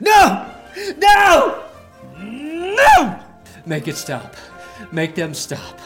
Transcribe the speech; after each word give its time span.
No! 0.00 0.52
No! 0.98 1.64
No! 2.18 3.20
Make 3.64 3.86
it 3.86 3.96
stop. 3.96 4.34
Make 4.90 5.14
them 5.14 5.34
stop. 5.34 5.78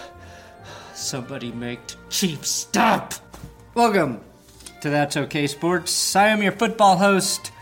Somebody 0.95 1.53
make 1.53 1.87
the 1.87 1.97
Chiefs 2.09 2.49
stop. 2.49 3.15
Welcome 3.75 4.21
to 4.81 4.89
That's 4.89 5.17
Okay 5.17 5.47
Sports. 5.47 6.17
I 6.17 6.29
am 6.29 6.43
your 6.43 6.53
football 6.53 6.97
host, 6.97 7.53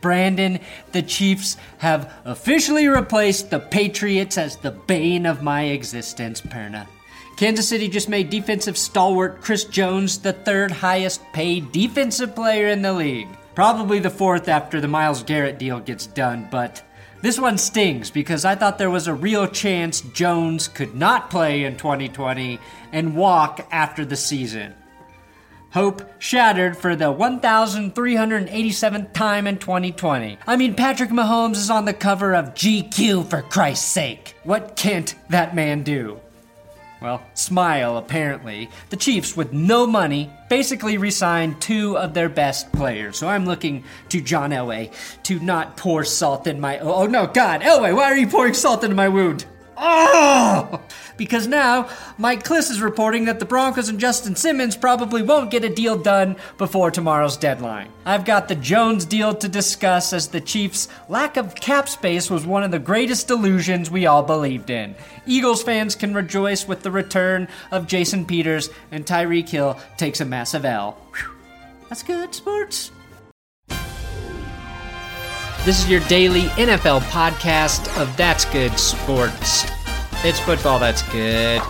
Brandon. 0.00 0.58
The 0.90 1.02
Chiefs 1.02 1.56
have 1.78 2.12
officially 2.24 2.88
replaced 2.88 3.50
the 3.50 3.60
Patriots 3.60 4.36
as 4.38 4.56
the 4.56 4.72
bane 4.72 5.24
of 5.24 5.42
my 5.42 5.64
existence, 5.66 6.40
Perna. 6.40 6.88
Kansas 7.36 7.68
City 7.68 7.88
just 7.88 8.08
made 8.08 8.28
defensive 8.28 8.76
stalwart 8.76 9.40
Chris 9.40 9.64
Jones 9.64 10.18
the 10.18 10.32
third 10.32 10.72
highest 10.72 11.22
paid 11.32 11.70
defensive 11.70 12.34
player 12.34 12.68
in 12.68 12.82
the 12.82 12.92
league. 12.92 13.28
Probably 13.54 13.98
the 13.98 14.10
fourth 14.10 14.48
after 14.48 14.80
the 14.80 14.88
Myles 14.88 15.22
Garrett 15.22 15.58
deal 15.58 15.78
gets 15.78 16.06
done, 16.06 16.48
but 16.50 16.82
this 17.20 17.38
one 17.38 17.58
stings 17.58 18.10
because 18.10 18.44
I 18.44 18.54
thought 18.54 18.78
there 18.78 18.90
was 18.90 19.06
a 19.06 19.14
real 19.14 19.46
chance 19.46 20.00
Jones 20.00 20.68
could 20.68 20.94
not 20.94 21.30
play 21.30 21.64
in 21.64 21.76
2020 21.76 22.58
and 22.92 23.14
walk 23.14 23.66
after 23.70 24.04
the 24.04 24.16
season. 24.16 24.74
Hope 25.72 26.02
shattered 26.18 26.76
for 26.76 26.96
the 26.96 27.12
1,387th 27.12 29.12
time 29.12 29.46
in 29.46 29.58
2020. 29.58 30.38
I 30.46 30.56
mean, 30.56 30.74
Patrick 30.74 31.10
Mahomes 31.10 31.56
is 31.56 31.70
on 31.70 31.84
the 31.84 31.94
cover 31.94 32.34
of 32.34 32.54
GQ 32.54 33.30
for 33.30 33.42
Christ's 33.42 33.86
sake. 33.86 34.34
What 34.44 34.76
can't 34.76 35.14
that 35.30 35.54
man 35.54 35.82
do? 35.82 36.20
Well, 37.02 37.22
smile, 37.34 37.96
apparently. 37.96 38.70
The 38.90 38.96
Chiefs, 38.96 39.36
with 39.36 39.52
no 39.52 39.86
money, 39.86 40.30
basically 40.48 40.98
re 40.98 41.10
signed 41.10 41.60
two 41.60 41.98
of 41.98 42.14
their 42.14 42.28
best 42.28 42.70
players. 42.72 43.18
So 43.18 43.28
I'm 43.28 43.44
looking 43.44 43.82
to 44.10 44.20
John 44.20 44.50
Elway 44.50 44.92
to 45.24 45.40
not 45.40 45.76
pour 45.76 46.04
salt 46.04 46.46
in 46.46 46.60
my. 46.60 46.78
Oh, 46.78 46.94
oh 46.94 47.06
no, 47.06 47.26
God, 47.26 47.62
Elway, 47.62 47.94
why 47.94 48.04
are 48.04 48.16
you 48.16 48.28
pouring 48.28 48.54
salt 48.54 48.84
into 48.84 48.94
my 48.94 49.08
wound? 49.08 49.46
Oh! 49.76 50.80
Because 51.16 51.46
now, 51.46 51.88
Mike 52.18 52.42
Klis 52.42 52.70
is 52.70 52.80
reporting 52.80 53.26
that 53.26 53.38
the 53.38 53.44
Broncos 53.44 53.88
and 53.88 54.00
Justin 54.00 54.34
Simmons 54.34 54.76
probably 54.76 55.22
won't 55.22 55.50
get 55.50 55.64
a 55.64 55.68
deal 55.68 55.96
done 55.96 56.36
before 56.58 56.90
tomorrow's 56.90 57.36
deadline. 57.36 57.88
I've 58.04 58.24
got 58.24 58.48
the 58.48 58.54
Jones 58.54 59.04
deal 59.04 59.34
to 59.34 59.48
discuss 59.48 60.12
as 60.12 60.28
the 60.28 60.40
Chiefs' 60.40 60.88
lack 61.08 61.36
of 61.36 61.54
cap 61.54 61.88
space 61.88 62.30
was 62.30 62.46
one 62.46 62.64
of 62.64 62.70
the 62.70 62.78
greatest 62.78 63.28
delusions 63.28 63.90
we 63.90 64.06
all 64.06 64.22
believed 64.22 64.70
in. 64.70 64.94
Eagles 65.26 65.62
fans 65.62 65.94
can 65.94 66.14
rejoice 66.14 66.66
with 66.66 66.82
the 66.82 66.90
return 66.90 67.46
of 67.70 67.86
Jason 67.86 68.24
Peters, 68.24 68.70
and 68.90 69.06
Tyreek 69.06 69.48
Hill 69.48 69.78
takes 69.96 70.20
a 70.20 70.24
massive 70.24 70.64
L. 70.64 70.98
Whew. 71.14 71.30
That's 71.88 72.02
good, 72.02 72.34
sports. 72.34 72.90
This 75.64 75.78
is 75.78 75.88
your 75.88 76.00
daily 76.08 76.46
NFL 76.58 77.02
podcast 77.02 77.86
of 77.96 78.16
That's 78.16 78.44
Good 78.46 78.76
Sports. 78.80 79.64
It's 80.24 80.40
football 80.40 80.80
that's 80.80 81.02
good. 81.12 81.62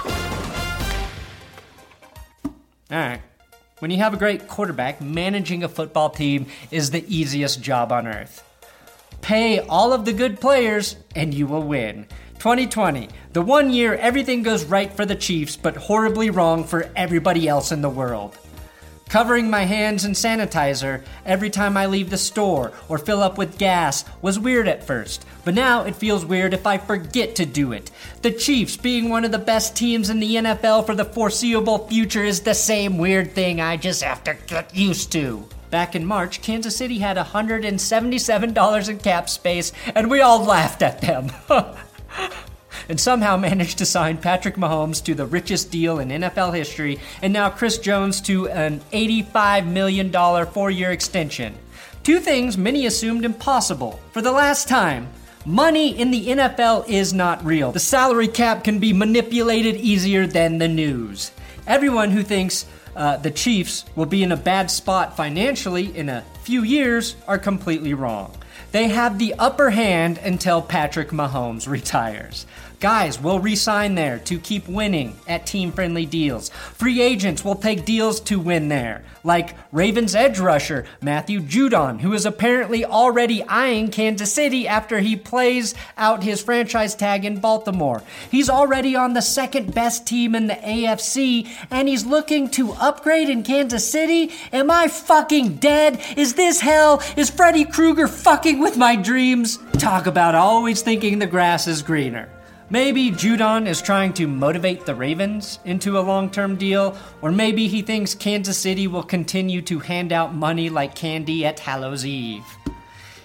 Alright. 2.90 3.20
When 3.80 3.90
you 3.90 3.98
have 3.98 4.14
a 4.14 4.16
great 4.16 4.48
quarterback, 4.48 5.02
managing 5.02 5.62
a 5.62 5.68
football 5.68 6.08
team 6.08 6.46
is 6.70 6.90
the 6.90 7.04
easiest 7.06 7.60
job 7.60 7.92
on 7.92 8.06
earth. 8.06 8.42
Pay 9.20 9.58
all 9.58 9.92
of 9.92 10.06
the 10.06 10.14
good 10.14 10.40
players, 10.40 10.96
and 11.14 11.34
you 11.34 11.46
will 11.46 11.62
win. 11.62 12.06
2020, 12.38 13.10
the 13.34 13.42
one 13.42 13.68
year 13.68 13.96
everything 13.96 14.42
goes 14.42 14.64
right 14.64 14.90
for 14.90 15.04
the 15.04 15.14
Chiefs, 15.14 15.54
but 15.54 15.76
horribly 15.76 16.30
wrong 16.30 16.64
for 16.64 16.90
everybody 16.96 17.46
else 17.46 17.70
in 17.70 17.82
the 17.82 17.90
world. 17.90 18.38
Covering 19.08 19.50
my 19.50 19.64
hands 19.64 20.04
in 20.04 20.12
sanitizer 20.12 21.04
every 21.26 21.50
time 21.50 21.76
I 21.76 21.86
leave 21.86 22.10
the 22.10 22.16
store 22.16 22.72
or 22.88 22.96
fill 22.96 23.22
up 23.22 23.36
with 23.36 23.58
gas 23.58 24.04
was 24.22 24.38
weird 24.38 24.68
at 24.68 24.86
first, 24.86 25.26
but 25.44 25.54
now 25.54 25.84
it 25.84 25.96
feels 25.96 26.24
weird 26.24 26.54
if 26.54 26.66
I 26.66 26.78
forget 26.78 27.36
to 27.36 27.44
do 27.44 27.72
it. 27.72 27.90
The 28.22 28.32
Chiefs 28.32 28.76
being 28.76 29.08
one 29.08 29.24
of 29.24 29.32
the 29.32 29.38
best 29.38 29.76
teams 29.76 30.08
in 30.08 30.20
the 30.20 30.36
NFL 30.36 30.86
for 30.86 30.94
the 30.94 31.04
foreseeable 31.04 31.86
future 31.88 32.24
is 32.24 32.40
the 32.40 32.54
same 32.54 32.96
weird 32.96 33.32
thing 33.32 33.60
I 33.60 33.76
just 33.76 34.02
have 34.02 34.24
to 34.24 34.34
get 34.46 34.74
used 34.74 35.12
to. 35.12 35.46
Back 35.70 35.94
in 35.94 36.04
March, 36.04 36.42
Kansas 36.42 36.76
City 36.76 36.98
had 36.98 37.16
$177 37.16 38.88
in 38.88 38.98
cap 38.98 39.30
space, 39.30 39.72
and 39.94 40.10
we 40.10 40.20
all 40.20 40.44
laughed 40.44 40.82
at 40.82 41.00
them. 41.00 41.32
and 42.92 43.00
somehow 43.00 43.36
managed 43.50 43.78
to 43.78 43.86
sign 43.86 44.18
Patrick 44.18 44.56
Mahomes 44.56 45.02
to 45.04 45.14
the 45.14 45.24
richest 45.24 45.70
deal 45.70 45.98
in 45.98 46.10
NFL 46.10 46.54
history, 46.54 47.00
and 47.22 47.32
now 47.32 47.48
Chris 47.48 47.78
Jones 47.78 48.20
to 48.20 48.50
an 48.50 48.80
$85 48.92 49.66
million 49.66 50.46
four 50.46 50.70
year 50.70 50.90
extension. 50.90 51.54
Two 52.02 52.20
things 52.20 52.58
many 52.58 52.84
assumed 52.84 53.24
impossible. 53.24 53.98
For 54.12 54.20
the 54.20 54.30
last 54.30 54.68
time, 54.68 55.08
money 55.46 55.98
in 55.98 56.10
the 56.10 56.26
NFL 56.26 56.86
is 56.86 57.14
not 57.14 57.42
real. 57.42 57.72
The 57.72 57.80
salary 57.80 58.28
cap 58.28 58.62
can 58.62 58.78
be 58.78 58.92
manipulated 58.92 59.76
easier 59.76 60.26
than 60.26 60.58
the 60.58 60.68
news. 60.68 61.32
Everyone 61.66 62.10
who 62.10 62.22
thinks 62.22 62.66
uh, 62.94 63.16
the 63.16 63.30
Chiefs 63.30 63.86
will 63.96 64.04
be 64.04 64.22
in 64.22 64.32
a 64.32 64.36
bad 64.36 64.70
spot 64.70 65.16
financially 65.16 65.96
in 65.96 66.10
a 66.10 66.24
few 66.42 66.62
years 66.62 67.16
are 67.26 67.38
completely 67.38 67.94
wrong. 67.94 68.36
They 68.72 68.88
have 68.88 69.18
the 69.18 69.34
upper 69.38 69.68
hand 69.68 70.18
until 70.18 70.62
Patrick 70.62 71.10
Mahomes 71.10 71.68
retires. 71.68 72.46
Guys 72.82 73.20
we'll 73.20 73.38
resign 73.38 73.94
there 73.94 74.18
to 74.18 74.40
keep 74.40 74.66
winning 74.66 75.16
at 75.28 75.46
team 75.46 75.70
friendly 75.70 76.04
deals. 76.04 76.48
Free 76.48 77.00
agents 77.00 77.44
will 77.44 77.54
take 77.54 77.84
deals 77.84 78.18
to 78.22 78.40
win 78.40 78.66
there, 78.66 79.04
like 79.22 79.54
Ravens 79.70 80.16
edge 80.16 80.40
rusher 80.40 80.84
Matthew 81.00 81.38
Judon, 81.38 82.00
who 82.00 82.12
is 82.12 82.26
apparently 82.26 82.84
already 82.84 83.44
eyeing 83.44 83.88
Kansas 83.92 84.32
City 84.32 84.66
after 84.66 84.98
he 84.98 85.14
plays 85.14 85.76
out 85.96 86.24
his 86.24 86.42
franchise 86.42 86.96
tag 86.96 87.24
in 87.24 87.38
Baltimore. 87.38 88.02
He's 88.32 88.50
already 88.50 88.96
on 88.96 89.12
the 89.12 89.22
second 89.22 89.72
best 89.72 90.04
team 90.04 90.34
in 90.34 90.48
the 90.48 90.54
AFC, 90.54 91.48
and 91.70 91.86
he's 91.86 92.04
looking 92.04 92.50
to 92.50 92.72
upgrade 92.72 93.28
in 93.28 93.44
Kansas 93.44 93.88
City. 93.88 94.32
Am 94.52 94.72
I 94.72 94.88
fucking 94.88 95.58
dead? 95.58 96.00
Is 96.16 96.34
this 96.34 96.58
hell? 96.58 97.00
Is 97.16 97.30
Freddy 97.30 97.64
Krueger 97.64 98.08
fucking 98.08 98.58
with 98.58 98.76
my 98.76 98.96
dreams? 98.96 99.60
Talk 99.74 100.06
about 100.06 100.34
always 100.34 100.82
thinking 100.82 101.20
the 101.20 101.28
grass 101.28 101.68
is 101.68 101.80
greener. 101.82 102.28
Maybe 102.72 103.10
Judon 103.10 103.68
is 103.68 103.82
trying 103.82 104.14
to 104.14 104.26
motivate 104.26 104.86
the 104.86 104.94
Ravens 104.94 105.58
into 105.66 105.98
a 105.98 106.00
long 106.00 106.30
term 106.30 106.56
deal, 106.56 106.96
or 107.20 107.30
maybe 107.30 107.68
he 107.68 107.82
thinks 107.82 108.14
Kansas 108.14 108.56
City 108.56 108.86
will 108.86 109.02
continue 109.02 109.60
to 109.60 109.78
hand 109.78 110.10
out 110.10 110.34
money 110.34 110.70
like 110.70 110.94
candy 110.94 111.44
at 111.44 111.60
Hallows 111.60 112.06
Eve. 112.06 112.46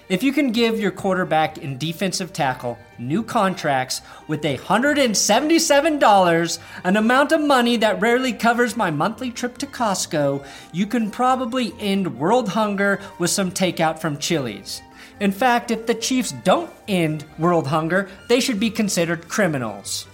If 0.09 0.21
you 0.21 0.33
can 0.33 0.51
give 0.51 0.81
your 0.81 0.91
quarterback 0.91 1.63
and 1.63 1.79
defensive 1.79 2.33
tackle 2.33 2.77
new 2.99 3.23
contracts 3.23 4.01
with 4.27 4.41
$177, 4.41 6.59
an 6.83 6.97
amount 6.97 7.31
of 7.31 7.39
money 7.39 7.77
that 7.77 8.01
rarely 8.01 8.33
covers 8.33 8.75
my 8.75 8.91
monthly 8.91 9.31
trip 9.31 9.57
to 9.59 9.65
Costco, 9.65 10.45
you 10.73 10.85
can 10.85 11.09
probably 11.09 11.73
end 11.79 12.19
world 12.19 12.49
hunger 12.49 12.99
with 13.17 13.29
some 13.29 13.51
takeout 13.51 13.99
from 13.99 14.17
Chili's. 14.17 14.81
In 15.19 15.31
fact, 15.31 15.71
if 15.71 15.87
the 15.87 15.95
Chiefs 15.95 16.31
don't 16.43 16.71
end 16.87 17.25
world 17.39 17.67
hunger, 17.67 18.09
they 18.27 18.39
should 18.39 18.59
be 18.59 18.69
considered 18.69 19.27
criminals. 19.27 20.07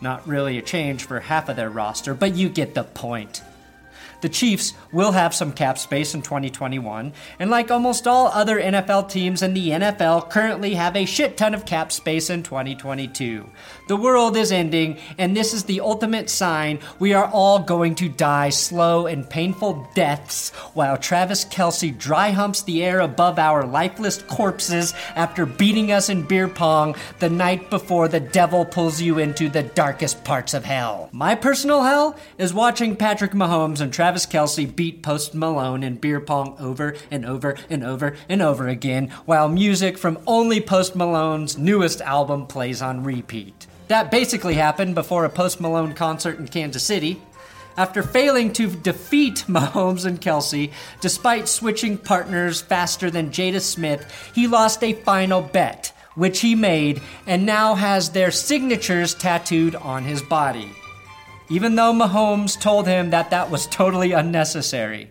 Not 0.00 0.26
really 0.28 0.58
a 0.58 0.62
change 0.62 1.04
for 1.04 1.18
half 1.18 1.48
of 1.48 1.56
their 1.56 1.70
roster, 1.70 2.12
but 2.14 2.34
you 2.34 2.50
get 2.50 2.74
the 2.74 2.84
point. 2.84 3.42
The 4.24 4.30
Chiefs 4.30 4.72
will 4.90 5.12
have 5.12 5.34
some 5.34 5.52
cap 5.52 5.76
space 5.76 6.14
in 6.14 6.22
2021, 6.22 7.12
and 7.38 7.50
like 7.50 7.70
almost 7.70 8.06
all 8.06 8.28
other 8.28 8.58
NFL 8.58 9.10
teams 9.10 9.42
in 9.42 9.52
the 9.52 9.68
NFL, 9.68 10.30
currently 10.30 10.72
have 10.76 10.96
a 10.96 11.04
shit 11.04 11.36
ton 11.36 11.52
of 11.52 11.66
cap 11.66 11.92
space 11.92 12.30
in 12.30 12.42
2022. 12.42 13.46
The 13.86 13.96
world 13.96 14.38
is 14.38 14.50
ending, 14.50 14.98
and 15.18 15.36
this 15.36 15.52
is 15.52 15.64
the 15.64 15.80
ultimate 15.80 16.30
sign 16.30 16.78
we 16.98 17.12
are 17.12 17.26
all 17.26 17.58
going 17.58 17.96
to 17.96 18.08
die 18.08 18.48
slow 18.48 19.06
and 19.06 19.28
painful 19.28 19.86
deaths 19.94 20.48
while 20.72 20.96
Travis 20.96 21.44
Kelce 21.44 21.94
dry 21.98 22.30
humps 22.30 22.62
the 22.62 22.82
air 22.82 23.00
above 23.00 23.38
our 23.38 23.66
lifeless 23.66 24.22
corpses 24.22 24.94
after 25.16 25.44
beating 25.44 25.92
us 25.92 26.08
in 26.08 26.22
beer 26.22 26.48
pong 26.48 26.96
the 27.18 27.28
night 27.28 27.68
before 27.68 28.08
the 28.08 28.20
devil 28.20 28.64
pulls 28.64 29.02
you 29.02 29.18
into 29.18 29.50
the 29.50 29.64
darkest 29.64 30.24
parts 30.24 30.54
of 30.54 30.64
hell. 30.64 31.10
My 31.12 31.34
personal 31.34 31.82
hell 31.82 32.16
is 32.38 32.54
watching 32.54 32.96
Patrick 32.96 33.32
Mahomes 33.32 33.82
and 33.82 33.92
Travis 33.92 34.13
Travis 34.14 34.26
Kelce 34.26 34.76
beat 34.76 35.02
Post 35.02 35.34
Malone 35.34 35.82
in 35.82 35.96
beer 35.96 36.20
pong 36.20 36.54
over 36.60 36.94
and 37.10 37.26
over 37.26 37.56
and 37.68 37.82
over 37.82 38.14
and 38.28 38.40
over 38.40 38.68
again, 38.68 39.08
while 39.24 39.48
music 39.48 39.98
from 39.98 40.20
only 40.24 40.60
Post 40.60 40.94
Malone's 40.94 41.58
newest 41.58 42.00
album 42.00 42.46
plays 42.46 42.80
on 42.80 43.02
repeat. 43.02 43.66
That 43.88 44.12
basically 44.12 44.54
happened 44.54 44.94
before 44.94 45.24
a 45.24 45.28
Post 45.28 45.60
Malone 45.60 45.94
concert 45.94 46.38
in 46.38 46.46
Kansas 46.46 46.84
City. 46.84 47.20
After 47.76 48.04
failing 48.04 48.52
to 48.52 48.68
defeat 48.68 49.44
Mahomes 49.48 50.06
and 50.06 50.20
Kelce, 50.20 50.70
despite 51.00 51.48
switching 51.48 51.98
partners 51.98 52.60
faster 52.60 53.10
than 53.10 53.32
Jada 53.32 53.60
Smith, 53.60 54.30
he 54.32 54.46
lost 54.46 54.84
a 54.84 54.92
final 54.92 55.40
bet, 55.40 55.92
which 56.14 56.38
he 56.38 56.54
made, 56.54 57.02
and 57.26 57.44
now 57.44 57.74
has 57.74 58.10
their 58.10 58.30
signatures 58.30 59.12
tattooed 59.12 59.74
on 59.74 60.04
his 60.04 60.22
body 60.22 60.70
even 61.48 61.74
though 61.74 61.92
Mahomes 61.92 62.58
told 62.58 62.86
him 62.86 63.10
that 63.10 63.30
that 63.30 63.50
was 63.50 63.66
totally 63.66 64.12
unnecessary. 64.12 65.10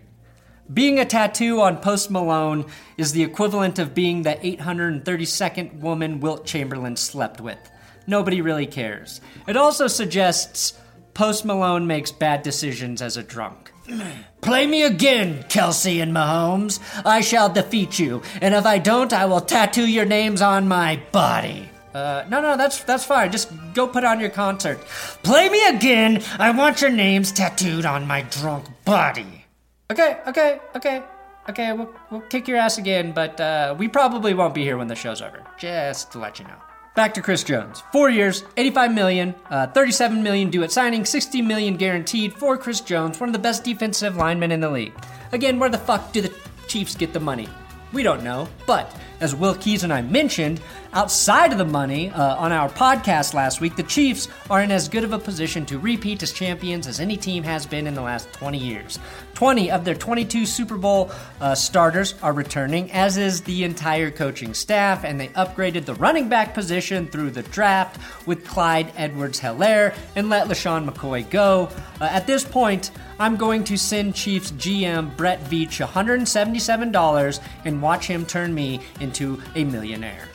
Being 0.72 0.98
a 0.98 1.04
tattoo 1.04 1.60
on 1.60 1.76
Post 1.76 2.10
Malone 2.10 2.64
is 2.96 3.12
the 3.12 3.22
equivalent 3.22 3.78
of 3.78 3.94
being 3.94 4.22
the 4.22 4.34
832nd 4.36 5.80
woman 5.80 6.20
Wilt 6.20 6.46
Chamberlain 6.46 6.96
slept 6.96 7.40
with. 7.40 7.58
Nobody 8.06 8.40
really 8.40 8.66
cares. 8.66 9.20
It 9.46 9.56
also 9.56 9.86
suggests 9.86 10.78
Post 11.12 11.44
Malone 11.44 11.86
makes 11.86 12.10
bad 12.10 12.42
decisions 12.42 13.02
as 13.02 13.16
a 13.16 13.22
drunk. 13.22 13.72
Play 14.40 14.66
me 14.66 14.82
again, 14.82 15.44
Kelce 15.44 16.02
and 16.02 16.12
Mahomes. 16.12 16.80
I 17.04 17.20
shall 17.20 17.50
defeat 17.50 17.98
you, 17.98 18.22
and 18.40 18.54
if 18.54 18.66
I 18.66 18.78
don't, 18.78 19.12
I 19.12 19.26
will 19.26 19.40
tattoo 19.40 19.86
your 19.86 20.04
names 20.06 20.42
on 20.42 20.66
my 20.66 21.00
body. 21.12 21.70
Uh, 21.94 22.24
no, 22.28 22.40
no, 22.40 22.56
that's 22.56 22.82
that's 22.82 23.04
fine. 23.04 23.30
Just 23.30 23.50
go 23.72 23.86
put 23.86 24.02
on 24.02 24.18
your 24.18 24.30
concert. 24.30 24.80
Play 25.22 25.48
me 25.48 25.64
again. 25.68 26.22
I 26.38 26.50
want 26.50 26.80
your 26.80 26.90
names 26.90 27.30
tattooed 27.30 27.86
on 27.86 28.06
my 28.06 28.22
drunk 28.22 28.66
body. 28.84 29.46
Okay, 29.92 30.18
okay, 30.26 30.60
okay, 30.74 31.02
okay. 31.48 31.72
We'll 31.72 31.94
we'll 32.10 32.22
kick 32.22 32.48
your 32.48 32.58
ass 32.58 32.78
again, 32.78 33.12
but 33.12 33.40
uh, 33.40 33.76
we 33.78 33.86
probably 33.86 34.34
won't 34.34 34.54
be 34.54 34.64
here 34.64 34.76
when 34.76 34.88
the 34.88 34.96
show's 34.96 35.22
over. 35.22 35.40
Just 35.56 36.10
to 36.12 36.18
let 36.18 36.40
you 36.40 36.46
know. 36.46 36.56
Back 36.96 37.14
to 37.14 37.22
Chris 37.22 37.42
Jones. 37.42 37.82
Four 37.90 38.08
years, 38.08 38.44
85 38.56 38.94
million, 38.94 39.34
uh, 39.50 39.66
37 39.66 40.22
million 40.22 40.48
due 40.48 40.62
at 40.62 40.70
signing, 40.70 41.04
60 41.04 41.42
million 41.42 41.76
guaranteed 41.76 42.32
for 42.32 42.56
Chris 42.56 42.80
Jones, 42.80 43.18
one 43.18 43.28
of 43.28 43.32
the 43.32 43.38
best 43.40 43.64
defensive 43.64 44.14
linemen 44.16 44.52
in 44.52 44.60
the 44.60 44.70
league. 44.70 44.94
Again, 45.32 45.58
where 45.58 45.68
the 45.68 45.78
fuck 45.78 46.12
do 46.12 46.20
the 46.20 46.32
Chiefs 46.68 46.94
get 46.94 47.12
the 47.12 47.18
money? 47.18 47.48
We 47.94 48.02
don't 48.02 48.24
know. 48.24 48.48
But 48.66 48.94
as 49.20 49.36
Will 49.36 49.54
Keys 49.54 49.84
and 49.84 49.92
I 49.92 50.02
mentioned, 50.02 50.60
outside 50.92 51.52
of 51.52 51.58
the 51.58 51.64
money 51.64 52.10
uh, 52.10 52.34
on 52.36 52.50
our 52.50 52.68
podcast 52.68 53.34
last 53.34 53.60
week, 53.60 53.76
the 53.76 53.84
Chiefs 53.84 54.26
are 54.50 54.62
in 54.62 54.72
as 54.72 54.88
good 54.88 55.04
of 55.04 55.12
a 55.12 55.18
position 55.18 55.64
to 55.66 55.78
repeat 55.78 56.20
as 56.24 56.32
champions 56.32 56.88
as 56.88 56.98
any 56.98 57.16
team 57.16 57.44
has 57.44 57.64
been 57.64 57.86
in 57.86 57.94
the 57.94 58.02
last 58.02 58.32
20 58.32 58.58
years. 58.58 58.98
20 59.34 59.70
of 59.70 59.84
their 59.84 59.94
22 59.94 60.46
Super 60.46 60.76
Bowl 60.76 61.10
uh, 61.40 61.54
starters 61.54 62.14
are 62.22 62.32
returning, 62.32 62.90
as 62.92 63.16
is 63.16 63.42
the 63.42 63.64
entire 63.64 64.10
coaching 64.10 64.54
staff, 64.54 65.04
and 65.04 65.20
they 65.20 65.28
upgraded 65.28 65.84
the 65.84 65.94
running 65.96 66.28
back 66.28 66.54
position 66.54 67.06
through 67.06 67.30
the 67.30 67.42
draft 67.42 68.00
with 68.26 68.46
Clyde 68.46 68.92
Edwards 68.96 69.40
Helaire 69.40 69.94
and 70.16 70.28
let 70.28 70.48
LeSean 70.48 70.88
McCoy 70.88 71.28
go. 71.28 71.68
Uh, 72.00 72.04
at 72.04 72.26
this 72.26 72.44
point, 72.44 72.90
I'm 73.18 73.36
going 73.36 73.64
to 73.64 73.76
send 73.76 74.14
Chiefs 74.14 74.52
GM 74.52 75.16
Brett 75.16 75.42
Veach 75.44 75.84
$177 75.84 77.40
and 77.64 77.82
watch 77.82 78.06
him 78.06 78.24
turn 78.24 78.54
me 78.54 78.80
into 79.00 79.40
a 79.54 79.64
millionaire. 79.64 80.28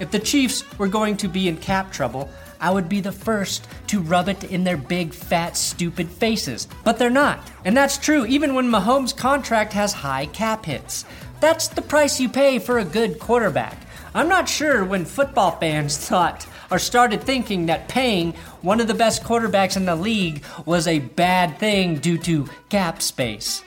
If 0.00 0.10
the 0.10 0.18
Chiefs 0.18 0.64
were 0.78 0.88
going 0.88 1.18
to 1.18 1.28
be 1.28 1.46
in 1.46 1.58
cap 1.58 1.92
trouble, 1.92 2.30
I 2.60 2.70
would 2.70 2.88
be 2.88 3.00
the 3.00 3.10
first 3.10 3.66
to 3.88 4.00
rub 4.00 4.28
it 4.28 4.44
in 4.44 4.64
their 4.64 4.76
big, 4.76 5.14
fat, 5.14 5.56
stupid 5.56 6.10
faces. 6.10 6.68
But 6.84 6.98
they're 6.98 7.10
not. 7.10 7.50
And 7.64 7.76
that's 7.76 7.96
true 7.96 8.26
even 8.26 8.54
when 8.54 8.70
Mahomes' 8.70 9.16
contract 9.16 9.72
has 9.72 9.92
high 9.92 10.26
cap 10.26 10.66
hits. 10.66 11.04
That's 11.40 11.68
the 11.68 11.82
price 11.82 12.20
you 12.20 12.28
pay 12.28 12.58
for 12.58 12.78
a 12.78 12.84
good 12.84 13.18
quarterback. 13.18 13.78
I'm 14.14 14.28
not 14.28 14.48
sure 14.48 14.84
when 14.84 15.04
football 15.04 15.52
fans 15.52 15.96
thought 16.08 16.46
or 16.70 16.78
started 16.78 17.22
thinking 17.22 17.66
that 17.66 17.88
paying 17.88 18.32
one 18.60 18.80
of 18.80 18.88
the 18.88 18.94
best 18.94 19.22
quarterbacks 19.22 19.76
in 19.76 19.86
the 19.86 19.96
league 19.96 20.44
was 20.66 20.86
a 20.86 20.98
bad 20.98 21.58
thing 21.58 21.96
due 21.96 22.18
to 22.18 22.48
cap 22.68 23.00
space. 23.00 23.62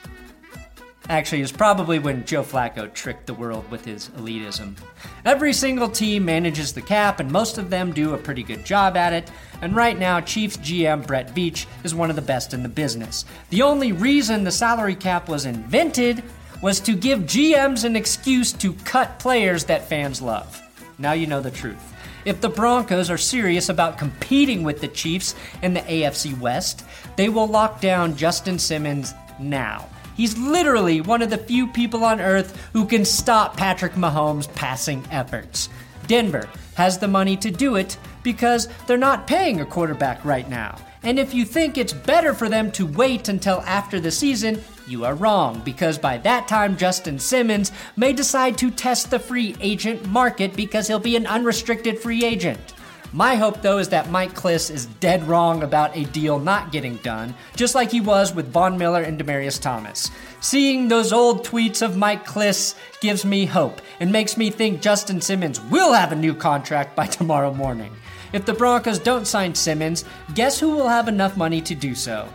Actually, 1.09 1.41
it's 1.41 1.51
probably 1.51 1.99
when 1.99 2.25
Joe 2.25 2.43
Flacco 2.43 2.91
tricked 2.93 3.25
the 3.27 3.33
world 3.33 3.69
with 3.69 3.83
his 3.83 4.07
elitism. 4.09 4.77
Every 5.25 5.51
single 5.51 5.89
team 5.89 6.23
manages 6.23 6.71
the 6.71 6.81
cap, 6.81 7.19
and 7.19 7.29
most 7.29 7.57
of 7.57 7.69
them 7.69 7.91
do 7.91 8.13
a 8.13 8.17
pretty 8.17 8.41
good 8.41 8.65
job 8.65 8.95
at 8.95 9.11
it. 9.11 9.29
And 9.61 9.75
right 9.75 9.99
now, 9.99 10.21
Chiefs 10.21 10.57
GM 10.57 11.05
Brett 11.05 11.35
Veach 11.35 11.65
is 11.83 11.93
one 11.93 12.09
of 12.09 12.15
the 12.15 12.21
best 12.21 12.53
in 12.53 12.63
the 12.63 12.69
business. 12.69 13.25
The 13.49 13.63
only 13.63 13.91
reason 13.91 14.43
the 14.45 14.51
salary 14.51 14.95
cap 14.95 15.27
was 15.27 15.45
invented 15.45 16.23
was 16.61 16.79
to 16.79 16.95
give 16.95 17.19
GMs 17.21 17.83
an 17.83 17.97
excuse 17.97 18.53
to 18.53 18.71
cut 18.85 19.19
players 19.19 19.65
that 19.65 19.89
fans 19.89 20.21
love. 20.21 20.61
Now 20.97 21.11
you 21.11 21.27
know 21.27 21.41
the 21.41 21.51
truth. 21.51 21.93
If 22.23 22.39
the 22.39 22.47
Broncos 22.47 23.09
are 23.09 23.17
serious 23.17 23.67
about 23.67 23.97
competing 23.97 24.63
with 24.63 24.79
the 24.79 24.87
Chiefs 24.87 25.35
in 25.61 25.73
the 25.73 25.81
AFC 25.81 26.39
West, 26.39 26.85
they 27.17 27.27
will 27.27 27.47
lock 27.47 27.81
down 27.81 28.15
Justin 28.15 28.57
Simmons 28.57 29.13
now. 29.37 29.89
He's 30.15 30.37
literally 30.37 31.01
one 31.01 31.21
of 31.21 31.29
the 31.29 31.37
few 31.37 31.67
people 31.67 32.03
on 32.03 32.21
earth 32.21 32.69
who 32.73 32.85
can 32.85 33.05
stop 33.05 33.57
Patrick 33.57 33.93
Mahomes' 33.93 34.53
passing 34.53 35.03
efforts. 35.11 35.69
Denver 36.07 36.49
has 36.75 36.99
the 36.99 37.07
money 37.07 37.37
to 37.37 37.51
do 37.51 37.75
it 37.75 37.97
because 38.23 38.67
they're 38.87 38.97
not 38.97 39.27
paying 39.27 39.61
a 39.61 39.65
quarterback 39.65 40.23
right 40.23 40.49
now. 40.49 40.77
And 41.03 41.19
if 41.19 41.33
you 41.33 41.43
think 41.43 41.77
it's 41.77 41.93
better 41.93 42.33
for 42.33 42.47
them 42.47 42.71
to 42.73 42.85
wait 42.85 43.27
until 43.27 43.61
after 43.61 43.99
the 43.99 44.11
season, 44.11 44.63
you 44.87 45.03
are 45.03 45.15
wrong, 45.15 45.61
because 45.65 45.97
by 45.97 46.17
that 46.19 46.47
time, 46.47 46.77
Justin 46.77 47.19
Simmons 47.19 47.71
may 47.95 48.13
decide 48.13 48.57
to 48.57 48.71
test 48.71 49.11
the 49.11 49.19
free 49.19 49.55
agent 49.59 50.05
market 50.07 50.55
because 50.55 50.87
he'll 50.87 50.99
be 50.99 51.15
an 51.15 51.27
unrestricted 51.27 51.99
free 51.99 52.23
agent. 52.23 52.72
My 53.15 53.35
hope, 53.35 53.61
though, 53.61 53.77
is 53.77 53.89
that 53.89 54.09
Mike 54.09 54.33
Klis 54.33 54.71
is 54.71 54.87
dead 54.87 55.27
wrong 55.27 55.61
about 55.61 55.95
a 55.95 56.03
deal 56.05 56.39
not 56.39 56.71
getting 56.71 56.95
done, 56.97 57.35
just 57.55 57.75
like 57.75 57.91
he 57.91 58.01
was 58.01 58.33
with 58.33 58.51
Von 58.51 58.75
Miller 58.75 59.03
and 59.03 59.19
Demaryius 59.19 59.61
Thomas. 59.61 60.09
Seeing 60.41 60.87
those 60.87 61.13
old 61.13 61.45
tweets 61.45 61.83
of 61.83 61.95
Mike 61.95 62.25
Klis 62.25 62.73
gives 63.01 63.23
me 63.23 63.45
hope 63.45 63.83
and 63.99 64.11
makes 64.11 64.35
me 64.35 64.49
think 64.49 64.81
Justin 64.81 65.21
Simmons 65.21 65.61
will 65.61 65.93
have 65.93 66.11
a 66.11 66.15
new 66.15 66.33
contract 66.33 66.95
by 66.95 67.05
tomorrow 67.19 67.53
morning. 67.53 67.93
If 68.33 68.47
the 68.47 68.53
Broncos 68.53 68.97
don't 68.97 69.27
sign 69.27 69.53
Simmons, 69.53 70.05
guess 70.33 70.59
who 70.59 70.71
will 70.71 70.89
have 70.89 71.07
enough 71.07 71.37
money 71.37 71.61
to 71.61 71.75
do 71.75 71.93
so? 71.93 72.27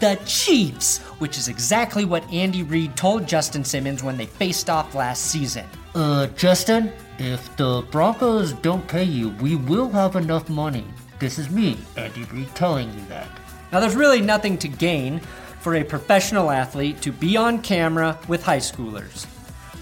The 0.00 0.18
Chiefs, 0.24 0.96
which 1.18 1.36
is 1.36 1.48
exactly 1.48 2.06
what 2.06 2.24
Andy 2.32 2.62
Reid 2.62 2.96
told 2.96 3.28
Justin 3.28 3.64
Simmons 3.64 4.02
when 4.02 4.16
they 4.16 4.24
faced 4.24 4.70
off 4.70 4.94
last 4.94 5.26
season. 5.26 5.66
Uh, 5.94 6.28
Justin, 6.28 6.90
if 7.22 7.56
the 7.56 7.82
Broncos 7.90 8.52
don't 8.52 8.86
pay 8.88 9.04
you, 9.04 9.30
we 9.40 9.54
will 9.54 9.88
have 9.90 10.16
enough 10.16 10.48
money. 10.48 10.84
This 11.20 11.38
is 11.38 11.50
me, 11.50 11.78
Andy 11.96 12.24
Reid, 12.24 12.52
telling 12.56 12.92
you 12.92 13.04
that. 13.08 13.28
Now, 13.70 13.78
there's 13.78 13.94
really 13.94 14.20
nothing 14.20 14.58
to 14.58 14.68
gain 14.68 15.20
for 15.60 15.76
a 15.76 15.84
professional 15.84 16.50
athlete 16.50 17.00
to 17.02 17.12
be 17.12 17.36
on 17.36 17.62
camera 17.62 18.18
with 18.26 18.42
high 18.42 18.58
schoolers. 18.58 19.26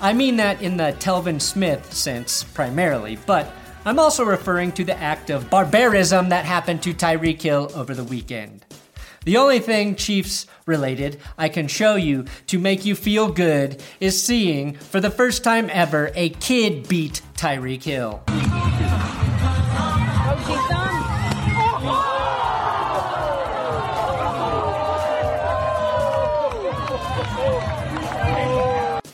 I 0.02 0.12
mean 0.12 0.36
that 0.36 0.60
in 0.60 0.76
the 0.76 0.94
Telvin 0.98 1.40
Smith 1.40 1.92
sense 1.92 2.44
primarily, 2.44 3.18
but 3.26 3.50
I'm 3.86 3.98
also 3.98 4.24
referring 4.24 4.72
to 4.72 4.84
the 4.84 4.96
act 4.98 5.30
of 5.30 5.48
barbarism 5.48 6.28
that 6.28 6.44
happened 6.44 6.82
to 6.82 6.92
Tyreek 6.92 7.40
Hill 7.40 7.70
over 7.74 7.94
the 7.94 8.04
weekend. 8.04 8.66
The 9.26 9.36
only 9.36 9.58
thing 9.58 9.96
Chiefs 9.96 10.46
related 10.64 11.20
I 11.36 11.50
can 11.50 11.68
show 11.68 11.94
you 11.94 12.24
to 12.46 12.58
make 12.58 12.86
you 12.86 12.94
feel 12.94 13.30
good 13.30 13.82
is 14.00 14.22
seeing, 14.22 14.76
for 14.76 14.98
the 14.98 15.10
first 15.10 15.44
time 15.44 15.68
ever, 15.70 16.10
a 16.14 16.30
kid 16.30 16.88
beat 16.88 17.20
Tyreek 17.34 17.82
Hill. 17.82 18.22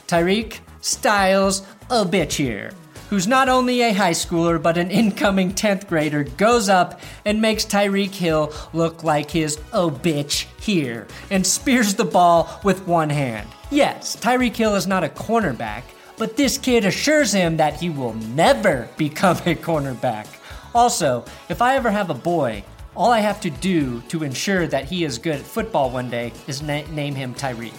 Tyreek 0.07 0.61
Styles, 0.83 1.63
a 1.91 2.05
bitch 2.05 2.35
here 2.35 2.71
who's 3.09 3.27
not 3.27 3.49
only 3.49 3.83
a 3.83 3.93
high 3.93 4.13
schooler 4.13 4.63
but 4.63 4.79
an 4.79 4.91
incoming 4.91 5.53
10th 5.53 5.87
grader, 5.89 6.25
goes 6.25 6.69
up 6.69 7.01
and 7.25 7.41
makes 7.41 7.65
Tyreek 7.65 8.15
Hill 8.15 8.53
look 8.73 9.05
like 9.05 9.31
his 9.31 9.59
oh 9.73 9.91
bitch 9.91 10.47
here 10.61 11.07
and 11.31 11.47
spears 11.47 11.95
the 11.95 12.05
ball 12.05 12.61
with 12.65 12.87
one 12.87 13.11
hand. 13.11 13.49
Yes, 13.71 14.17
Tyreek 14.17 14.57
Hill 14.57 14.75
is 14.75 14.87
not 14.87 15.05
a 15.05 15.09
cornerback, 15.09 15.83
but 16.19 16.37
this 16.37 16.59
kid 16.59 16.85
assures 16.85 17.33
him 17.33 17.57
that 17.57 17.75
he 17.75 17.91
will 17.91 18.15
never 18.15 18.89
become 18.97 19.37
a 19.39 19.55
cornerback. 19.55 20.27
Also, 20.75 21.25
if 21.49 21.63
I 21.63 21.77
ever 21.77 21.91
have 21.91 22.11
a 22.11 22.15
boy, 22.15 22.65
all 22.95 23.11
I 23.11 23.21
have 23.21 23.41
to 23.43 23.51
do 23.51 24.01
to 24.03 24.25
ensure 24.25 24.67
that 24.67 24.87
he 24.87 25.05
is 25.05 25.19
good 25.19 25.37
at 25.37 25.43
football 25.43 25.91
one 25.91 26.09
day 26.09 26.33
is 26.47 26.63
na- 26.63 26.87
name 26.91 27.15
him 27.15 27.35
Tyreek. 27.35 27.75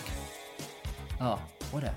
Oh, 1.19 1.41
what 1.71 1.83
a 1.83 1.93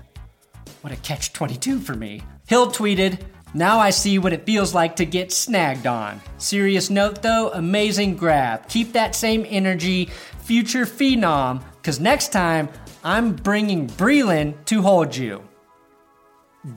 what 0.81 0.91
a 0.91 0.95
catch 0.97 1.31
22 1.33 1.79
for 1.79 1.93
me. 1.93 2.23
Hill 2.51 2.67
tweeted, 2.67 3.21
Now 3.53 3.79
I 3.79 3.91
see 3.91 4.19
what 4.19 4.33
it 4.33 4.45
feels 4.45 4.75
like 4.75 4.97
to 4.97 5.05
get 5.05 5.31
snagged 5.31 5.87
on. 5.87 6.19
Serious 6.37 6.89
note 6.89 7.21
though, 7.21 7.49
amazing 7.53 8.17
grab. 8.17 8.67
Keep 8.67 8.91
that 8.91 9.15
same 9.15 9.45
energy, 9.47 10.09
future 10.39 10.85
phenom, 10.85 11.63
because 11.77 12.01
next 12.01 12.33
time 12.33 12.67
I'm 13.05 13.37
bringing 13.37 13.87
Breeland 13.87 14.65
to 14.65 14.81
hold 14.81 15.15
you. 15.15 15.47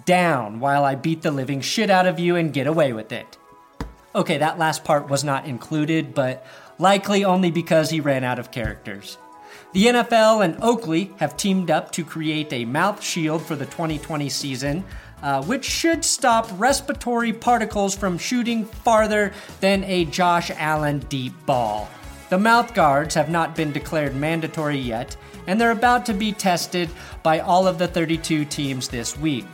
Down 0.05 0.61
while 0.61 0.85
I 0.85 0.95
beat 0.95 1.23
the 1.23 1.33
living 1.33 1.61
shit 1.61 1.91
out 1.91 2.07
of 2.07 2.21
you 2.21 2.37
and 2.37 2.53
get 2.53 2.69
away 2.69 2.93
with 2.93 3.11
it. 3.11 3.37
Okay, 4.15 4.39
that 4.39 4.61
last 4.61 4.85
part 4.85 5.11
was 5.11 5.25
not 5.25 5.45
included, 5.45 6.15
but 6.15 6.47
likely 6.79 7.25
only 7.25 7.51
because 7.51 7.91
he 7.91 7.99
ran 7.99 8.23
out 8.23 8.39
of 8.39 8.53
characters. 8.53 9.19
The 9.75 9.87
NFL 9.87 10.45
and 10.45 10.57
Oakley 10.63 11.13
have 11.17 11.37
teamed 11.37 11.69
up 11.69 11.91
to 11.93 12.05
create 12.05 12.53
a 12.53 12.65
mouth 12.65 13.03
shield 13.03 13.43
for 13.43 13.57
the 13.57 13.67
2020 13.67 14.29
season 14.29 14.85
uh, 15.25 15.43
which 15.43 15.65
should 15.65 16.05
stop 16.05 16.49
respiratory 16.59 17.33
particles 17.33 17.97
from 17.97 18.17
shooting 18.17 18.67
farther 18.67 19.33
than 19.61 19.83
a 19.85 20.05
Josh 20.05 20.51
Allen 20.51 20.99
deep 21.09 21.33
ball. 21.47 21.89
The 22.29 22.39
mouth 22.39 22.75
guards 22.75 23.15
have 23.15 23.31
not 23.31 23.57
been 23.57 23.73
declared 23.73 24.15
mandatory 24.15 24.79
yet, 24.79 25.17
and 25.47 25.61
they're 25.61 25.71
about 25.71 26.05
to 26.07 26.15
be 26.15 26.31
tested 26.31 26.91
by 27.23 27.41
all 27.41 27.67
of 27.67 27.79
the 27.79 27.89
32 27.89 28.45
teams 28.45 28.87
this 28.87 29.19
week. 29.19 29.49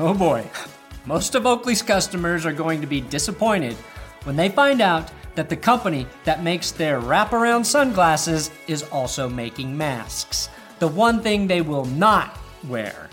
Oh 0.00 0.12
boy, 0.12 0.44
most 1.06 1.34
of 1.34 1.46
Oakley's 1.46 1.82
customers 1.82 2.44
are 2.44 2.52
going 2.52 2.80
to 2.80 2.86
be 2.86 3.00
disappointed 3.00 3.76
when 4.24 4.36
they 4.36 4.48
find 4.48 4.80
out 4.80 5.10
that 5.34 5.48
the 5.48 5.56
company 5.56 6.06
that 6.24 6.42
makes 6.42 6.70
their 6.70 7.00
wraparound 7.00 7.64
sunglasses 7.64 8.50
is 8.66 8.82
also 8.84 9.28
making 9.28 9.76
masks. 9.76 10.48
The 10.78 10.88
one 10.88 11.22
thing 11.22 11.46
they 11.46 11.62
will 11.62 11.84
not 11.86 12.38
wear. 12.68 13.08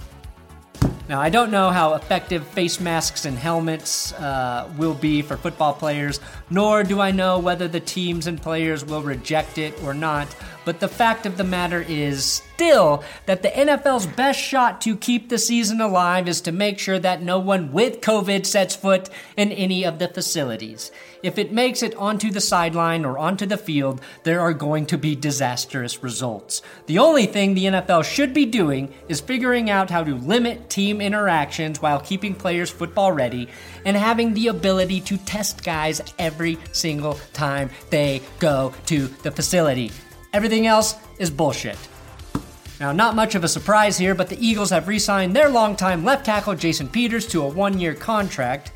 Now, 1.10 1.20
I 1.20 1.30
don't 1.30 1.50
know 1.50 1.72
how 1.72 1.96
effective 1.96 2.46
face 2.46 2.80
masks 2.80 3.26
and 3.26 3.36
helmets 3.36 4.14
uh, 4.14 4.70
will 4.78 4.94
be 4.94 5.24
for 5.24 5.38
football 5.38 5.74
players, 5.74 6.20
nor 6.52 6.84
do 6.84 7.00
I 7.00 7.10
know 7.10 7.40
whether 7.40 7.68
the 7.68 7.80
teams 7.80 8.28
and 8.28 8.40
players 8.40 8.86
will 8.86 9.02
reject 9.02 9.58
it 9.58 9.74
or 9.84 9.96
not. 9.96 10.28
But 10.70 10.82
the 10.82 10.88
fact 10.88 11.26
of 11.26 11.36
the 11.36 11.44
matter 11.44 11.82
is 11.82 12.44
still 12.60 13.04
that 13.26 13.42
the 13.42 13.50
NFL's 13.50 14.06
best 14.06 14.40
shot 14.40 14.82
to 14.82 14.96
keep 14.96 15.28
the 15.28 15.40
season 15.40 15.82
alive 15.82 16.28
is 16.28 16.42
to 16.42 16.52
make 16.52 16.78
sure 16.78 17.00
that 17.00 17.24
no 17.24 17.40
one 17.40 17.72
with 17.72 18.02
COVID 18.02 18.46
sets 18.46 18.76
foot 18.76 19.10
in 19.36 19.52
any 19.52 19.84
of 19.84 19.98
the 19.98 20.10
facilities. 20.10 20.92
If 21.24 21.40
it 21.40 21.52
makes 21.52 21.82
it 21.82 21.96
onto 21.96 22.30
the 22.30 22.40
sideline 22.40 23.04
or 23.04 23.18
onto 23.18 23.48
the 23.48 23.58
field, 23.58 24.00
there 24.26 24.42
are 24.42 24.54
going 24.54 24.86
to 24.86 24.98
be 25.00 25.16
disastrous 25.16 26.04
results. 26.04 26.62
The 26.86 27.00
only 27.00 27.26
thing 27.26 27.56
the 27.56 27.66
NFL 27.66 28.04
should 28.04 28.36
be 28.36 28.46
doing 28.46 28.94
is 29.08 29.22
figuring 29.22 29.72
out 29.72 29.90
how 29.90 30.04
to 30.04 30.14
limit 30.14 30.70
team 30.70 31.02
interactions 31.02 31.82
while 31.82 32.00
keeping 32.00 32.36
players 32.36 32.70
football 32.70 33.12
ready 33.12 33.50
and 33.86 33.98
having 33.98 34.36
the 34.36 34.50
ability 34.50 35.02
to 35.02 35.18
test 35.18 35.64
guys 35.64 36.00
every 36.20 36.60
single 36.74 37.16
time 37.34 37.72
they 37.90 38.22
go 38.38 38.72
to 38.86 39.08
the 39.24 39.32
facility. 39.32 39.92
Everything 40.32 40.68
else 40.68 40.96
is 41.18 41.32
bullshit. 41.32 41.78
Now, 42.80 42.92
not 42.92 43.16
much 43.16 43.36
of 43.36 43.44
a 43.44 43.48
surprise 43.48 43.98
here, 43.98 44.16
but 44.16 44.30
the 44.30 44.46
Eagles 44.46 44.70
have 44.70 44.88
re 44.88 45.00
signed 45.00 45.36
their 45.36 45.50
longtime 45.50 46.06
left 46.06 46.26
tackle 46.26 46.56
Jason 46.56 46.88
Peters 46.88 47.28
to 47.28 47.42
a 47.42 47.48
one 47.48 47.80
year 47.80 47.94
contract. 47.94 48.72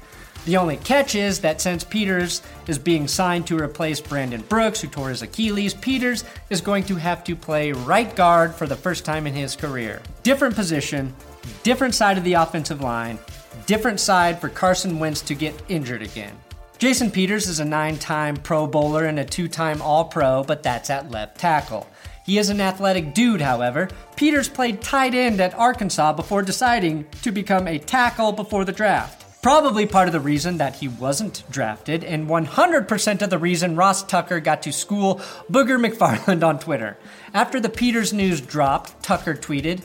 The 0.45 0.57
only 0.57 0.75
catch 0.77 1.15
is 1.15 1.39
that 1.39 1.61
since 1.61 1.85
Peters 1.85 2.41
is 2.67 2.77
being 2.77 3.07
signed 3.07 3.47
to 3.47 3.57
replace 3.57 4.01
Brandon 4.01 4.41
Brooks, 4.41 4.81
who 4.81 4.89
tore 4.89 5.09
his 5.09 5.21
Achilles, 5.21 5.73
Peters 5.73 6.25
is 6.49 6.59
going 6.59 6.83
to 6.85 6.95
have 6.95 7.23
to 7.23 7.35
play 7.35 7.71
right 7.71 8.13
guard 8.13 8.53
for 8.53 8.67
the 8.67 8.75
first 8.75 9.05
time 9.05 9.25
in 9.25 9.33
his 9.33 9.55
career. 9.55 10.01
Different 10.23 10.53
position, 10.53 11.13
different 11.61 11.95
side 11.95 12.17
of 12.17 12.25
the 12.25 12.33
offensive 12.33 12.81
line, 12.81 13.19
different 13.67 14.01
side 14.01 14.41
for 14.41 14.49
Carson 14.49 14.99
Wentz 14.99 15.21
to 15.21 15.33
get 15.33 15.61
injured 15.69 16.01
again. 16.01 16.35
Jason 16.77 17.11
Peters 17.11 17.47
is 17.47 17.59
a 17.59 17.65
nine 17.65 17.97
time 17.97 18.35
Pro 18.35 18.67
Bowler 18.67 19.05
and 19.05 19.19
a 19.19 19.25
two 19.25 19.47
time 19.47 19.81
All 19.81 20.05
Pro, 20.05 20.43
but 20.43 20.63
that's 20.63 20.89
at 20.89 21.11
left 21.11 21.37
tackle. 21.37 21.87
He 22.25 22.37
is 22.37 22.49
an 22.49 22.61
athletic 22.61 23.13
dude, 23.13 23.41
however. 23.41 23.89
Peters 24.15 24.49
played 24.49 24.81
tight 24.81 25.13
end 25.13 25.39
at 25.41 25.53
Arkansas 25.53 26.13
before 26.13 26.41
deciding 26.41 27.05
to 27.21 27.31
become 27.31 27.67
a 27.67 27.79
tackle 27.79 28.31
before 28.31 28.65
the 28.65 28.71
draft. 28.71 29.25
Probably 29.41 29.85
part 29.85 30.07
of 30.07 30.13
the 30.13 30.21
reason 30.21 30.57
that 30.57 30.75
he 30.77 30.87
wasn't 30.87 31.43
drafted, 31.51 32.05
and 32.05 32.29
100% 32.29 33.21
of 33.21 33.29
the 33.29 33.37
reason 33.37 33.75
Ross 33.75 34.01
Tucker 34.01 34.39
got 34.39 34.61
to 34.61 34.71
school 34.71 35.15
Booger 35.51 35.77
McFarland 35.77 36.47
on 36.47 36.59
Twitter. 36.59 36.97
After 37.33 37.59
the 37.59 37.67
Peters 37.67 38.13
news 38.13 38.39
dropped, 38.39 39.03
Tucker 39.03 39.33
tweeted, 39.33 39.83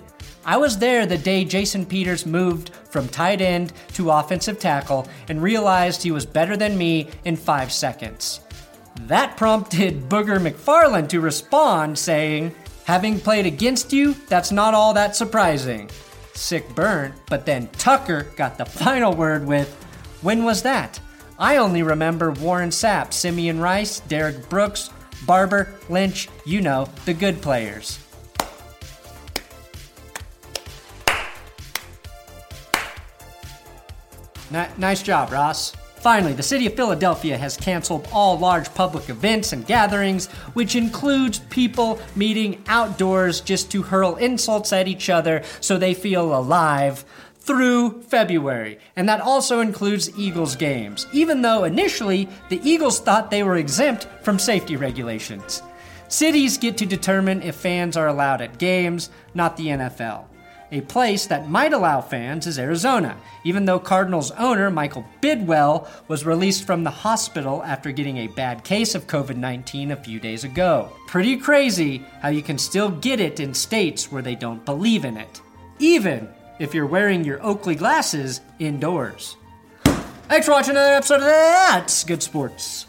I 0.48 0.56
was 0.56 0.78
there 0.78 1.04
the 1.04 1.18
day 1.18 1.44
Jason 1.44 1.84
Peters 1.84 2.24
moved 2.24 2.70
from 2.88 3.06
tight 3.06 3.42
end 3.42 3.74
to 3.92 4.10
offensive 4.10 4.58
tackle 4.58 5.06
and 5.28 5.42
realized 5.42 6.02
he 6.02 6.10
was 6.10 6.24
better 6.24 6.56
than 6.56 6.78
me 6.78 7.10
in 7.26 7.36
five 7.36 7.70
seconds. 7.70 8.40
That 9.02 9.36
prompted 9.36 10.04
Booger 10.08 10.38
McFarland 10.38 11.10
to 11.10 11.20
respond, 11.20 11.98
saying, 11.98 12.54
Having 12.86 13.20
played 13.20 13.44
against 13.44 13.92
you, 13.92 14.14
that's 14.30 14.50
not 14.50 14.72
all 14.72 14.94
that 14.94 15.14
surprising 15.14 15.90
sick 16.32 16.74
burn, 16.74 17.12
but 17.28 17.44
then 17.44 17.68
Tucker 17.72 18.22
got 18.34 18.56
the 18.56 18.64
final 18.84 19.12
word 19.12 19.46
with, 19.46 19.70
When 20.22 20.44
was 20.44 20.62
that? 20.62 20.98
I 21.38 21.58
only 21.58 21.82
remember 21.82 22.30
Warren 22.30 22.70
Sapp, 22.70 23.12
Simeon 23.12 23.60
Rice, 23.60 24.00
Derrick 24.00 24.48
Brooks, 24.48 24.88
Barber, 25.26 25.74
Lynch, 25.90 26.30
you 26.46 26.62
know, 26.62 26.88
the 27.04 27.12
good 27.12 27.42
players. 27.42 27.98
N- 34.52 34.70
nice 34.78 35.02
job, 35.02 35.32
Ross. 35.32 35.74
Finally, 35.96 36.32
the 36.32 36.42
city 36.42 36.66
of 36.66 36.74
Philadelphia 36.74 37.36
has 37.36 37.56
canceled 37.56 38.08
all 38.12 38.38
large 38.38 38.72
public 38.74 39.08
events 39.08 39.52
and 39.52 39.66
gatherings, 39.66 40.26
which 40.54 40.76
includes 40.76 41.40
people 41.50 41.98
meeting 42.14 42.62
outdoors 42.68 43.40
just 43.40 43.70
to 43.72 43.82
hurl 43.82 44.14
insults 44.16 44.72
at 44.72 44.86
each 44.86 45.10
other 45.10 45.42
so 45.60 45.76
they 45.76 45.94
feel 45.94 46.36
alive 46.36 47.04
through 47.40 48.00
February. 48.02 48.78
And 48.94 49.08
that 49.08 49.20
also 49.20 49.60
includes 49.60 50.16
Eagles 50.16 50.54
games, 50.54 51.06
even 51.12 51.42
though 51.42 51.64
initially 51.64 52.28
the 52.48 52.60
Eagles 52.62 53.00
thought 53.00 53.30
they 53.30 53.42
were 53.42 53.56
exempt 53.56 54.06
from 54.22 54.38
safety 54.38 54.76
regulations. 54.76 55.62
Cities 56.06 56.58
get 56.58 56.76
to 56.78 56.86
determine 56.86 57.42
if 57.42 57.56
fans 57.56 57.96
are 57.96 58.06
allowed 58.06 58.40
at 58.40 58.58
games, 58.58 59.10
not 59.34 59.56
the 59.56 59.66
NFL. 59.66 60.26
A 60.70 60.82
place 60.82 61.26
that 61.26 61.48
might 61.48 61.72
allow 61.72 62.02
fans 62.02 62.46
is 62.46 62.58
Arizona, 62.58 63.16
even 63.42 63.64
though 63.64 63.78
Cardinals 63.78 64.30
owner 64.32 64.70
Michael 64.70 65.06
Bidwill 65.22 65.88
was 66.08 66.26
released 66.26 66.64
from 66.64 66.84
the 66.84 66.90
hospital 66.90 67.62
after 67.62 67.90
getting 67.90 68.18
a 68.18 68.26
bad 68.26 68.64
case 68.64 68.94
of 68.94 69.06
COVID 69.06 69.36
19 69.36 69.92
a 69.92 69.96
few 69.96 70.20
days 70.20 70.44
ago. 70.44 70.92
Pretty 71.06 71.38
crazy 71.38 72.04
how 72.20 72.28
you 72.28 72.42
can 72.42 72.58
still 72.58 72.90
get 72.90 73.18
it 73.18 73.40
in 73.40 73.54
states 73.54 74.12
where 74.12 74.20
they 74.20 74.34
don't 74.34 74.64
believe 74.66 75.06
in 75.06 75.16
it, 75.16 75.40
even 75.78 76.28
if 76.58 76.74
you're 76.74 76.86
wearing 76.86 77.24
your 77.24 77.42
Oakley 77.42 77.74
glasses 77.74 78.42
indoors. 78.58 79.36
Thanks 79.84 80.44
for 80.44 80.52
watching 80.52 80.72
another 80.72 80.94
episode 80.94 81.20
of 81.20 81.22
That's 81.22 82.04
Good 82.04 82.22
Sports. 82.22 82.86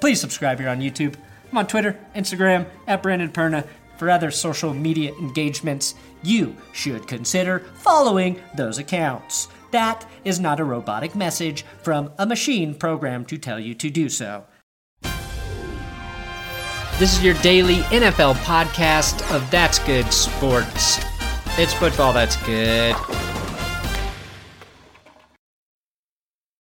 Please 0.00 0.20
subscribe 0.20 0.58
here 0.58 0.68
on 0.68 0.80
YouTube. 0.80 1.14
I'm 1.50 1.58
on 1.58 1.66
Twitter, 1.66 1.98
Instagram, 2.14 2.66
at 2.86 3.02
Brandon 3.02 3.30
Perna 3.30 3.66
for 3.96 4.10
other 4.10 4.30
social 4.30 4.74
media 4.74 5.12
engagements 5.14 5.94
you 6.22 6.56
should 6.72 7.06
consider 7.06 7.60
following 7.74 8.40
those 8.54 8.78
accounts. 8.78 9.48
That 9.70 10.08
is 10.24 10.38
not 10.38 10.60
a 10.60 10.64
robotic 10.64 11.14
message 11.14 11.64
from 11.82 12.12
a 12.18 12.26
machine 12.26 12.74
programmed 12.74 13.28
to 13.28 13.38
tell 13.38 13.58
you 13.58 13.74
to 13.74 13.90
do 13.90 14.08
so. 14.08 14.44
This 16.98 17.16
is 17.16 17.24
your 17.24 17.34
daily 17.42 17.76
NFL 17.90 18.34
podcast 18.44 19.34
of 19.34 19.50
That's 19.50 19.78
Good 19.80 20.12
Sports. 20.12 21.00
It's 21.58 21.72
football 21.74 22.12
that's 22.12 22.36
good. 22.44 22.94